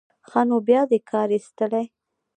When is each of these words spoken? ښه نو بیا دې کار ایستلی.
ښه 0.29 0.41
نو 0.47 0.57
بیا 0.67 0.81
دې 0.89 0.99
کار 1.09 1.29
ایستلی. 1.35 1.85